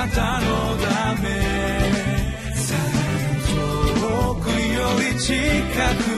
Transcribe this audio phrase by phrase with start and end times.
[0.00, 1.28] なたのため。
[4.00, 5.34] 遠くより近
[6.04, 6.09] く。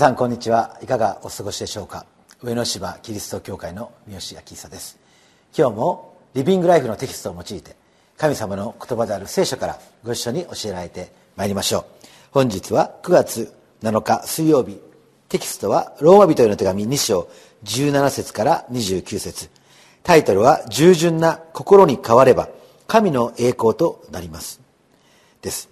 [0.00, 0.78] 皆さんこんにちは。
[0.82, 2.06] いかがお過ごしでしょうか？
[2.40, 4.98] 上野芝キリスト教会の三好明久です。
[5.54, 7.76] 今日もリビングライフのテキストを用いて
[8.16, 11.84] 神様の言葉である聖書からご一緒に教えられてまいりましょう。
[12.30, 14.80] 本日は9月7日水曜日。
[15.28, 17.28] テキストはローマ人への手紙2章
[17.64, 19.50] 17節から29節。
[20.02, 22.48] タイトルは従順な心に変われば
[22.86, 24.62] 神の栄光となります。
[25.42, 25.68] です。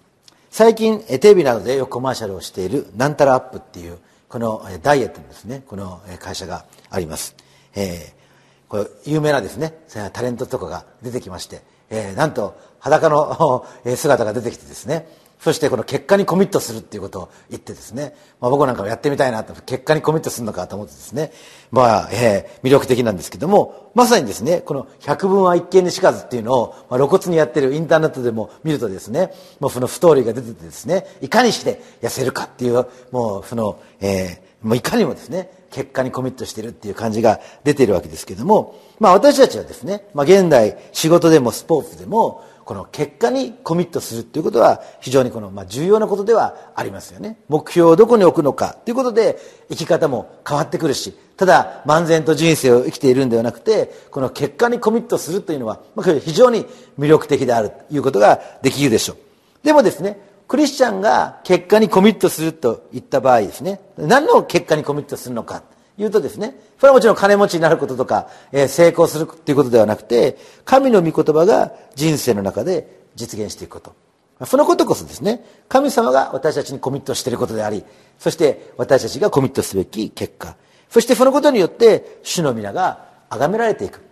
[0.50, 3.96] 最近テレビなどでよくコマーシャルをしているなんたらアップっていう
[4.28, 5.62] このダイエットのですね。
[5.66, 7.34] この会社があります、
[7.74, 9.74] えー、これ有名なですね。
[10.12, 15.08] タレントとかが出てきまして、えー、なんと裸の 姿が出てきてですね。
[15.40, 21.32] そしてこの結果にコミットするっていうことを言ってですね、まあ、僕なんかもやってみたいなと結果にコミットするのかと思ってですね。
[21.70, 47.38] まあ、えー、魅力的なんですけどもまさにですねこの百聞は一見にしかずっていうのを、まあ、露骨にやってるインターネットでも見るとですねもうそのストーリーが出ててですねいかにして痩せるかっていうもうその、えー、もういかにもですね結果にコミットしてるっていう感じが出ているわけですけども、まあ、私たちはですね、まあ、現代仕事でもスポーツでもこの結果にコミットするということは非常にこの、ま、重要なことではありますよね。
[47.48, 49.38] 目標をどこに置くのかということで
[49.70, 56.66] 生き方も変わってくるしただ漫然と人生を生きているんではなくてこの結果にコミットするというのは、ま、非常に
[56.98, 59.16] 魅力的であるということができるでしょう。
[59.64, 65.62] でもですねクリスチャンが結果にコミットするといった場合ですね何の結果にコミットするのか。
[65.98, 74.46] 言うとですね、それはもちろん金持ちになることとか、えー、成功するっていうことではなくて、神の御言葉が人生の中で実現していくこと。
[74.46, 77.84] そのことこそですね、神様が私たちにコミットしていることであり、
[78.18, 80.56] そして私たちがコミットすべき結果。
[80.88, 84.08] そしてそのことによって、主の皆が崇められていく。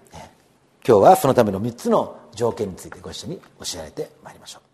[0.87, 4.66] 今日はそのための3つの条件についてご一緒に教えてまいりましょう。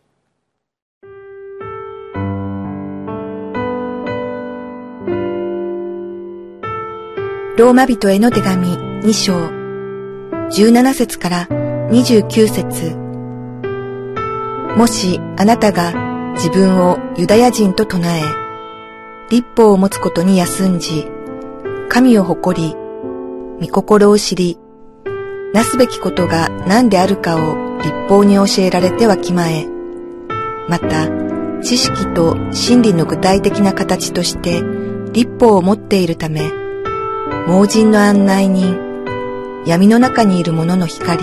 [7.62, 9.34] ローマ人への手紙2章。
[10.48, 11.46] 17節から
[11.92, 12.96] 29節。
[14.76, 15.92] もしあなたが
[16.32, 18.20] 自分をユダヤ人と唱え、
[19.30, 21.06] 立法を持つことに休んじ、
[21.88, 22.74] 神を誇り、
[23.60, 24.58] 御心を知り、
[25.54, 29.68] なすべきことが何であるかを立法に教えられてはきまえ、
[30.68, 31.08] また、
[31.62, 34.64] 知識と真理の具体的な形として
[35.12, 36.61] 立法を持っているため、
[37.46, 38.78] 盲人の案内人、
[39.64, 41.22] 闇の中にいる者の光、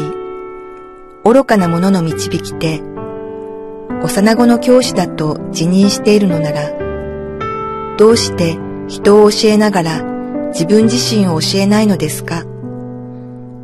[1.25, 2.81] 愚かな者の導き手、
[4.01, 6.71] 幼子の教師だと自認しているのなら、
[7.97, 10.03] どうして人を教えながら
[10.53, 12.43] 自分自身を教えないのですか？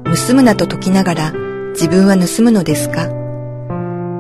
[0.03, 1.31] 盗むなと解きながら
[1.69, 3.09] 自分は盗むのですか？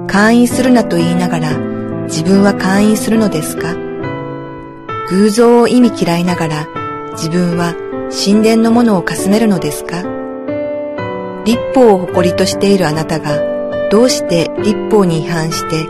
[0.07, 1.57] 会員するなと言いながら
[2.05, 3.75] 自分は会員するのですか？
[5.09, 6.67] 偶像を意味嫌いながら
[7.11, 7.75] 自分は
[8.11, 10.03] 神殿のものをかすめるのですか？
[11.45, 15.85] 立法を誇りとしているあなたが、どうして立法に違反して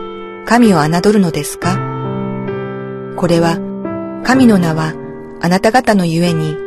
[0.45, 1.77] 神を侮るのですか？
[3.15, 3.57] これは、
[4.25, 4.93] 神の名は
[5.41, 6.57] あなた方のゆえに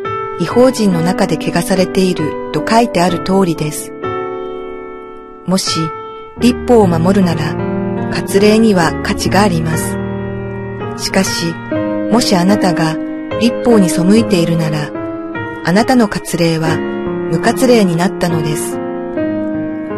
[0.40, 3.92] 違法人の中で汚されていると書いてある通りです。
[5.46, 5.80] もし、
[6.38, 7.54] 立法を守るなら、
[8.12, 9.96] 割礼には価値があります。
[11.02, 11.52] しかし、
[12.12, 12.96] もしあなたが
[13.40, 14.90] 立法に背いているなら、
[15.64, 18.78] あなたの割礼は無割礼になったのです。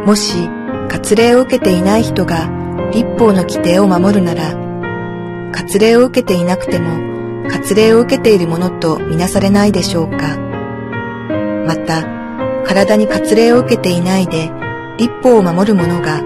[0.07, 0.49] もし、
[0.89, 2.49] 割礼を受けていない人が
[2.93, 4.57] 立法の規定を守るなら、
[5.53, 6.99] 割礼を受けていなくても、
[7.49, 10.37] 割礼を受けているものとみなされないでしょうか。
[11.67, 12.05] また、
[12.65, 14.51] 体に割礼を受けていないで、
[14.99, 16.23] 立法を守る者が、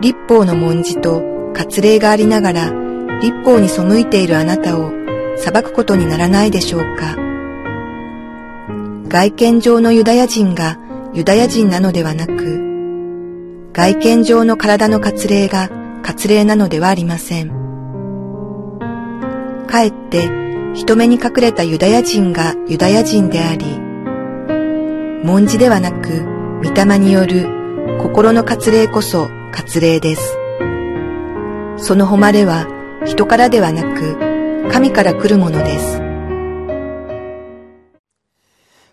[0.00, 1.22] 立法の文字と
[1.54, 2.72] 割礼がありながら、
[3.20, 4.92] 立法に背いているあなたを
[5.36, 7.29] 裁くことにならないでしょうか。
[9.10, 10.78] 外見上のユダヤ人が
[11.12, 15.68] ユダヤ人なのではなく、外見上の体の割礼が
[16.04, 17.48] 割礼なのではありません。
[19.66, 20.30] かえって
[20.74, 23.66] 人目に隠れたユダヤ人がユダヤ人であり、
[25.24, 26.24] 文字ではなく、
[26.62, 27.48] 御霊による
[27.98, 30.38] 心の割礼こそ割礼です。
[31.78, 32.68] その誉れは
[33.04, 35.99] 人からではなく神から来るものです。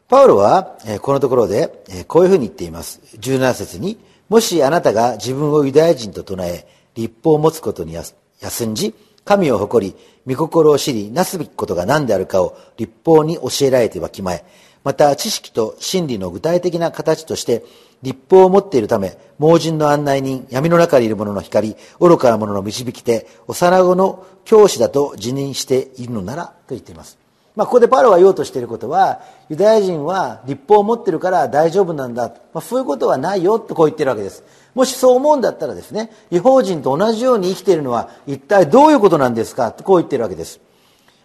[0.10, 3.02] パウロは、このところで、こういうふうに言っています。
[3.20, 4.00] 17節に、
[4.30, 6.66] もしあなたが自分をユダヤ人と唱え、
[6.96, 8.96] 立法を持つことに休んじ、
[9.26, 9.96] 神を誇り、
[10.26, 14.46] 御心を知り、なすべきことが何であるかを立法に教えられてわきまえ、
[14.86, 17.66] また知識と真理の具体的な形として、
[18.02, 27.27] 立法を持っているため、盲人の案内人、闇の中にいる者の光、愚かな者の導き手、幼子の教師だと自認しているのなら、と言っています。
[27.58, 29.20] まあ、ここでパロが言おうとしていることは、
[29.50, 32.30] ユダヤ人は立法を持ってるから大丈夫なんだ。
[32.54, 34.44] まあ、そういうことはないよとこう言ってるわけです。
[34.76, 40.60] もしそう思うんだったらですね、違法人と同じように生きているのは一体どういうことなんですかとこう言ってるわけです。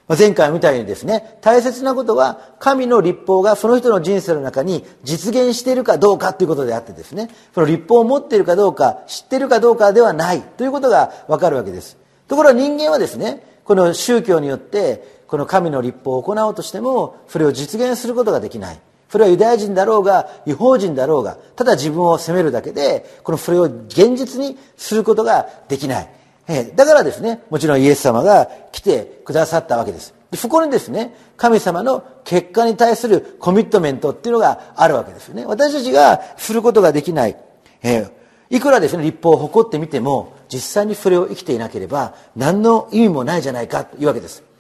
[0.09, 11.99] 前回みたいにですね、大切なことは神の立法がその人の人生の中に実現しているかどうかということであってですね、その立法を持っているかどうか、知っているかどうかではないということがわかるわけです。
[12.27, 18.79] ところが人間はですね、この宗教によってこの神の立法を行おうとしてもそれを実現することができない。
[19.09, 26.09] それはユダヤ人だろうが違法人だろうがただ自分を責めるだけでこのそれを現実にすることができない。
[26.49, 30.13] えだからですねもちろんイエス様が来てくださったわけです。
[30.31, 35.47] でそこにですね神様の結果に対するコミットメントっていうのがあるわけですよね。
[35.47, 37.39] 私たちがすることができない、
[37.83, 38.11] えー、
[38.51, 44.52] いくらですね立法を誇ってみても実際にそれを生きていなければ何の意味もないじゃないかというわけです。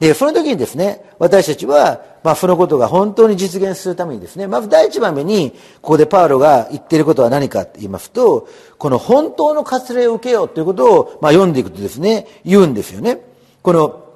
[0.00, 5.52] で、その時にですね、私たちは、まあ、そのことが本当に実現するためにですね、まず第一番目に、
[5.82, 8.48] ここでパウロが言っていることは何かって言いますと、
[8.78, 13.20] この本当の割礼を受けようということを、まあ、読んでいくとですね、言うんですよね。
[13.62, 14.09] この、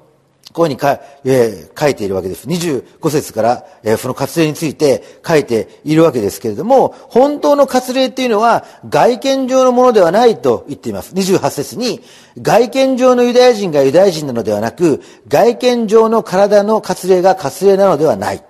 [0.53, 2.47] こういうふうにか、えー、書いているわけです。
[2.47, 11.15] 25節から、えー、その割礼について書いているわけですけれども、本当の割礼っていうのは外見上のものではないと言っています。
[11.15, 12.03] 28節に、
[12.41, 18.45] 外見上のユダヤ人がユダヤ人なのではなく、外見上の体の割礼が割礼なのではない。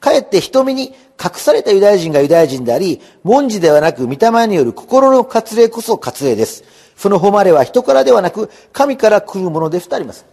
[0.00, 6.62] かえって瞳に隠されたユダヤ人がユダヤ人であり、文字ではなく、御霊による心の割礼こそ割礼です。
[6.96, 10.24] その誉れは人からではなく、神から来るものですとあります。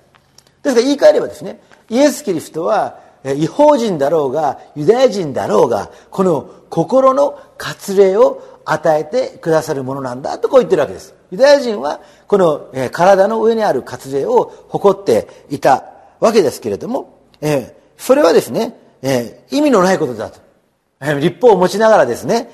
[0.65, 11.13] ですから言い換えればですね、イエス・キリストは違法人だろうが、ユダヤ人だろうが、この心の割礼を与えてくださるものなんだとこう言ってるわけです。
[11.31, 15.85] ユダヤ人はこの体の上にある割礼を誇っていた
[16.19, 17.19] わけですけれども、
[17.97, 18.77] それはですね、
[19.51, 20.39] 意味のないことだと。
[21.19, 22.49] 立法を持ちながらですね、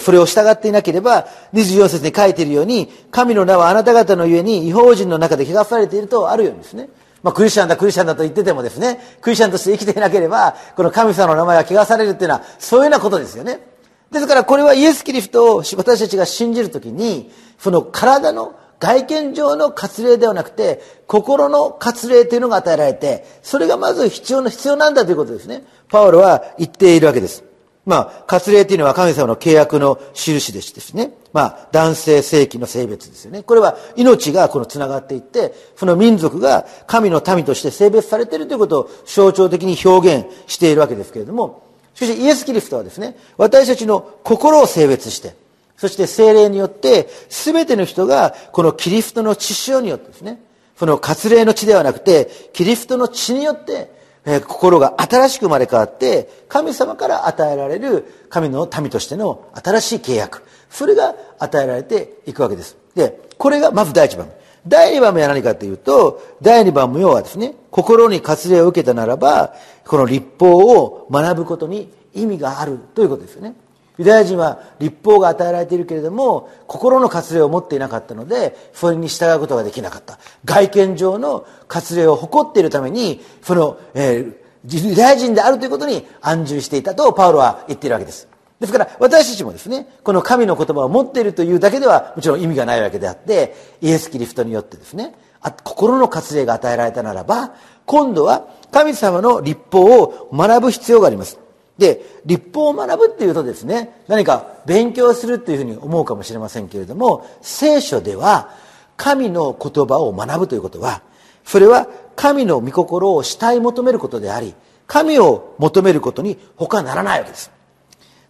[0.00, 6.88] それを従っていなければ、24節に書いているように、神の名はあなた方のゆえに違法人の中で汚されているとあるようにですね。
[7.26, 13.66] まあ、クリスチャンだ、クリスチャンだと言っててもですね、クリスチャンとして生きていなければ、この神様の名前が汚されるっていうのは、そういうようなことですよね。
[14.12, 25.64] ですからこれはイエス・キリストを私たちが信じるときに、その体の外見上の割礼ではなくて、心の割礼というのが与えられて、それがまず必要な、必要なんだということですね。
[25.88, 27.42] パウロは言っているわけです。
[27.86, 31.12] まあ、割礼というのは神様の契約の印でしてですね。
[31.32, 33.44] まあ、男性正規の性別ですよね。
[33.44, 41.62] これは命がこの繋がっていって、その民族が神の民として性別されているということを象徴的に表現しているわけですけれども、
[41.94, 45.36] しかしイエス・キリストはですね、私たちの心を性別して、
[45.76, 50.40] そして精霊によって、すべての人がこのキリストの血潮によってですね、
[50.76, 53.94] その割礼の血ではなくて、キリストの血によって、
[54.26, 60.42] え心が新しく生まれ変わって、神様から与えられる神の民としての新しい契約。
[60.68, 62.76] それが与えられていくわけです。
[62.96, 64.28] で、これがまず第1番。
[64.66, 69.54] 第2番目は何かというと、第2番目はですね、心に割礼を受けたならば、
[69.86, 73.54] この立法を学ぶことに意味があるということですよね。
[73.98, 80.18] ユダヤ人は立法が与えられているけれども、心の割礼を持っていなかったので、それに従うことができなかった。
[80.44, 88.28] 外見上の割礼を誇っているために、その、えー、ユダヤ人であるということに安住していたとパウロは言っているわけです。
[88.60, 95.14] ですから私たちもですね、この神の言葉を持っているというだけではもちろん意味がないわけであって、イエス・キリストによってですね、
[95.62, 101.38] 心の割礼が与えられたならば、今度は神様の立法を学ぶ必要があります。
[101.78, 108.50] で、立法を学ぶっていうとですね、何か勉強するっていうふうに思うかもしれませんけれども、聖書では
[108.96, 111.02] 神の言葉を学ぶということは、
[111.44, 114.54] それは神の御心を主体求めることであり、
[114.86, 117.50] 神を求めることに他ならないわけです。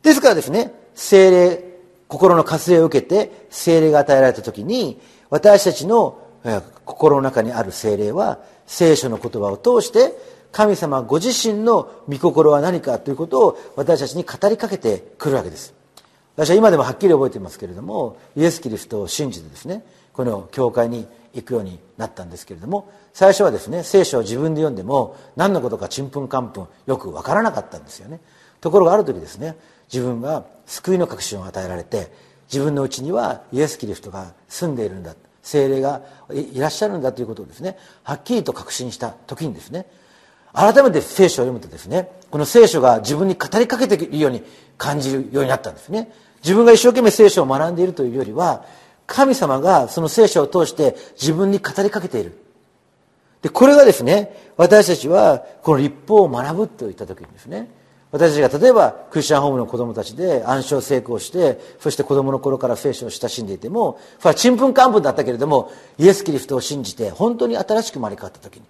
[0.03, 1.65] ですからですね、精霊、
[2.09, 5.00] 心の活礼を受けて精霊が与えられた時に、
[5.31, 6.19] 私たちの
[6.85, 10.17] 心の中にある精霊は、聖書の言葉を通して
[10.57, 15.75] 神様ご自身の御心は何かということを私たちに語りかけてくるわけです。
[16.35, 19.85] 私は今でもはっきり覚えていますけれどもイエス・キリストを信じてですね
[20.15, 28.21] この教会に行くようになったんですけれども最初はですね聖書を自分で読んでも何のことかちんぷんかんぷんよく分からなかったんですよね。
[28.63, 29.57] ところがある時ですね
[29.93, 32.11] 自分が救いの確信を与えられて
[32.51, 39.87] 自分のうちにはイエス・キリストが住んでいるんだ精霊がいらっしゃるんだということをですねはっきりと確信した時にですね
[40.57, 44.43] 改めて聖書を読むとですねこの聖書が自分に語りかけているように
[44.79, 46.11] 感じるようになったんですね。
[46.43, 48.65] 自分が一生懸命聖書を学んでいるというよりは
[49.07, 52.39] 神様がその聖書を通して自分に語りかけている。
[53.43, 57.71] でこれがですね私たちはこの立法を学ぶといった時にですね
[58.11, 68.63] 私たちが例えばクリスチャンホームの子供たちで暗唱成功してそして子供の頃から聖書を親しんでいてもそれはちんぷんかんぷんだったけれどもイエス・キリストを信じて本当に新しく生まれ変わった時に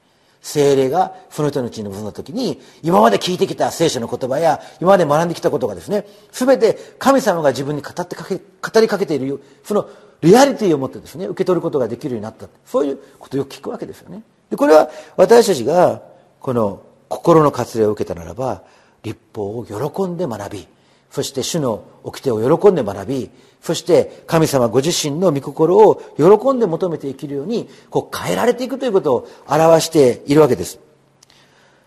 [0.43, 9.89] 精霊がその人のうちに臨んだ時に今まで聞いてきた聖書の言葉や今まで学んできたことがですね全て神様が自分に語ってかけ語りかけているその
[10.23, 12.49] リアリティを持ってですね受け取ることができるようになった。
[12.65, 14.23] そういうことをよく聞くわけですよね。
[14.51, 16.03] でこれは私たちが
[16.41, 18.63] この心の割礼を受けたならば
[19.03, 20.69] 立法を喜んで学び
[21.17, 23.31] そして主の掟を喜んで学び
[23.63, 30.79] そして神様ご自身の御心を喜んで求めて生きるようにこう変えられていくということを表しているわけです。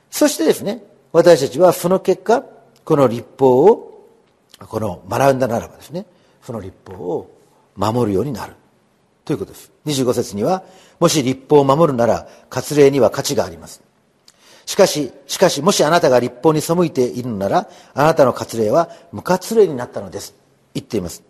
[0.09, 2.43] そしてですね私たちはその結果
[2.83, 4.09] この立法を
[4.57, 6.07] この学んだならばですね
[6.41, 7.29] その立法を
[7.75, 8.55] 守るようになる。
[9.25, 9.71] ということです。
[9.85, 10.63] 25節には
[10.99, 13.83] もし立法を守るなら割礼には価値があります。
[14.69, 20.35] しかし、しかし、もしあなたが立法に背いているのなら、あなたの割礼は無割礼になったのです。
[20.75, 21.23] 言っています。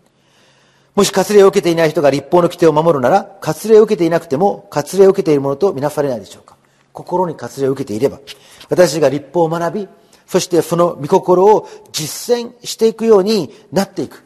[0.93, 6.57] もし割礼を受けていない人が立法の規定を守るなら、割礼を受けていなくても、割礼を受けているものとみなされないでしょうか。
[6.91, 8.19] 心に割礼を受けていれば、
[8.67, 9.87] 私が立法を学び、
[10.27, 14.21] そしてその御心を実践していくようになっていく。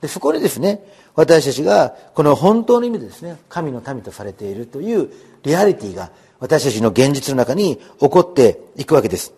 [0.00, 0.82] でそこにですね、
[1.14, 5.08] 私たちがこの本当の意味でですね、神の民とされているという
[5.44, 6.10] リアリティが
[6.40, 9.32] 私たちの現実の中に起こっていくわけです。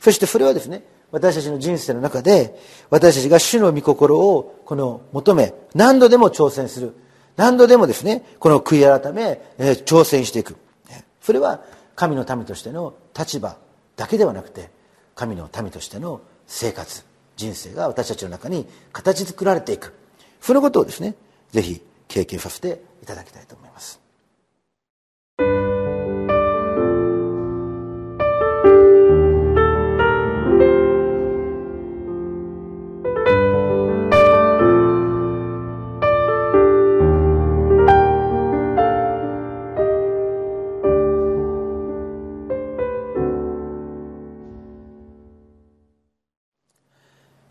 [0.00, 6.94] そしてそれはですね、私たちの人生の中で、私たちが主の御心をこの求め、何度でも挑戦する。
[7.36, 10.56] 何度でもですね、この悔い改め、えー、挑戦していく。
[11.20, 11.62] それは
[11.96, 13.56] 神の民としての立場
[13.96, 14.70] だけではなくて、
[15.14, 17.04] 神の民としての生活、
[17.36, 19.94] 人生が私たちの中に形作られていく。
[20.40, 21.14] そのことをですね、
[21.50, 24.00] ぜひ経験させていただきたいと思います。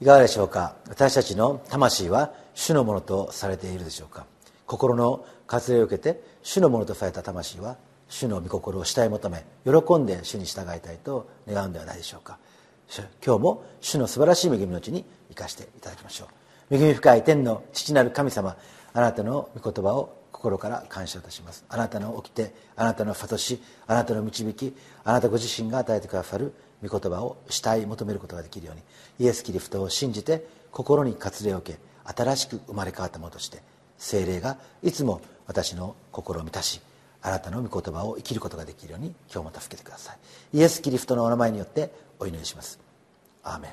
[0.10, 0.74] いかがでしょうか？
[0.88, 4.26] 私たちの魂は主のものとされているでしょうか？
[4.66, 12.40] 心の割礼を受けて主のものとされた魂は主の御心を慕い求め喜んで主に従いたいと願うんではないでしょうか？
[13.24, 16.28] 今日も主の素晴らしい恵みのうちに生かしていただきましょ
[16.72, 16.76] う。
[16.76, 18.58] 恵み深い天の父なる神様
[18.94, 21.64] あなたの御言葉を心から感謝いたします。
[21.70, 28.82] あなたの掟あなたの諭しあなたの導きあなたご自身が与えてくださる御言葉を慕い求めることができるように
[29.20, 31.80] イエス・キリストを信じて心に割礼を受け
[32.16, 33.62] 新しく生まれ変わったものとして
[33.98, 36.82] 精霊がいつも私の心を満たし
[37.22, 40.18] あなたの御言葉を生きることができるように今日も助けてください。
[40.58, 42.80] イエス・キリストのお名前によってお祈りします。
[43.44, 43.68] アーメ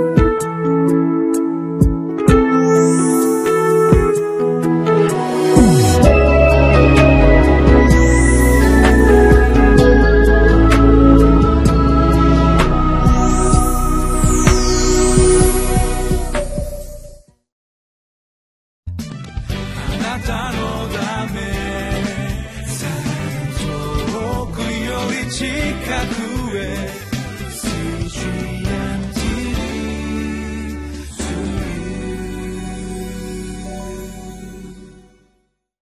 [0.00, 0.03] ン。